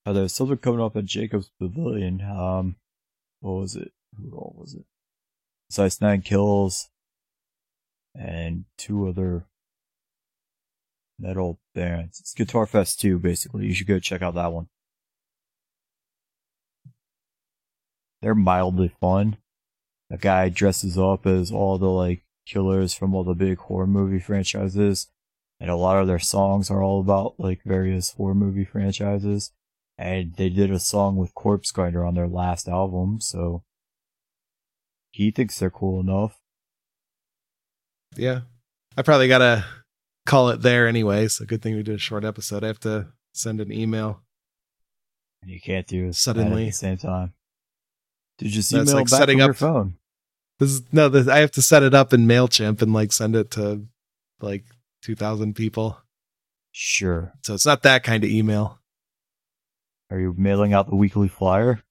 [0.06, 2.22] Uh, there's something coming up at Jacob's Pavilion.
[2.22, 2.76] Um,
[3.48, 3.92] what was it?
[4.18, 4.86] Who all was it?
[5.80, 6.90] Ice Nine Kills,
[8.16, 9.46] and two other
[11.20, 12.20] metal bands.
[12.20, 13.66] It's Guitar Fest 2, basically.
[13.66, 14.68] You should go check out that one.
[18.22, 19.38] They're mildly fun.
[20.10, 24.20] A guy dresses up as all the like killers from all the big horror movie
[24.20, 25.08] franchises.
[25.60, 29.52] And a lot of their songs are all about like various horror movie franchises.
[29.98, 33.64] And they did a song with Corpsegrinder on their last album, so
[35.10, 36.40] he thinks they're cool enough.
[38.16, 38.42] Yeah.
[38.96, 39.66] I probably got to
[40.26, 41.28] call it there anyway.
[41.28, 42.64] So good thing we did a short episode.
[42.64, 44.22] I have to send an email.
[45.42, 46.64] And you can't do it Suddenly.
[46.64, 47.34] at the same time.
[48.38, 49.98] Dude, just That's email like setting from your phone.
[50.60, 53.36] This is no, this, I have to set it up in MailChimp and like send
[53.36, 53.86] it to
[54.42, 54.66] like
[55.04, 56.00] 2000 people.
[56.72, 57.34] Sure.
[57.44, 58.80] So it's not that kind of email.
[60.10, 61.82] Are you mailing out the weekly flyer?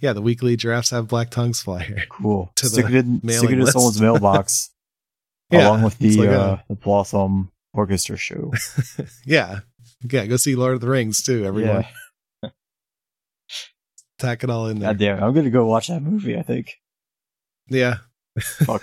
[0.00, 2.04] Yeah, the weekly giraffes have black tongues flyer.
[2.10, 2.50] Cool.
[2.56, 4.70] To stick the it in, stick it in someone's mailbox
[5.50, 8.52] Yeah, along with the like a- uh, the Blossom Orchestra show.
[9.26, 9.60] yeah.
[10.10, 11.84] Yeah, go see Lord of the Rings too, everyone.
[12.42, 12.50] Yeah.
[14.18, 14.90] Tack it all in there.
[14.90, 16.36] God damn, I'm gonna go watch that movie.
[16.38, 16.72] I think.
[17.68, 17.98] Yeah.
[18.40, 18.82] Fuck.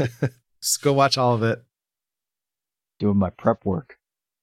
[0.62, 1.64] Just go watch all of it.
[3.00, 3.98] Doing my prep work.